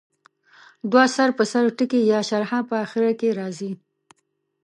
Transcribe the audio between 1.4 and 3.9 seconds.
سر ټکي یا شارحه په اخر کې راځي.